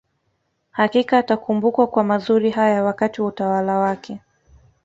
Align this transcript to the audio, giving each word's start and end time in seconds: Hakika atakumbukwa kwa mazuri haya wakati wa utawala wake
Hakika 0.71 1.17
atakumbukwa 1.17 1.87
kwa 1.87 2.03
mazuri 2.03 2.49
haya 2.51 2.83
wakati 2.83 3.21
wa 3.21 3.27
utawala 3.27 3.77
wake 3.77 4.19